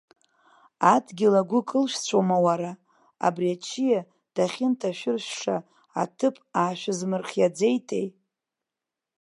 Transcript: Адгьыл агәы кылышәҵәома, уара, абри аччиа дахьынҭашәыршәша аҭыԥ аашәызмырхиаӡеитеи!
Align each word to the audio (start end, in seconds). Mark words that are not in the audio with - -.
Адгьыл 0.93 1.33
агәы 1.41 1.59
кылышәҵәома, 1.69 2.37
уара, 2.45 2.71
абри 3.25 3.49
аччиа 3.55 3.99
дахьынҭашәыршәша 4.35 5.57
аҭыԥ 6.03 6.35
аашәызмырхиаӡеитеи! 6.61 8.07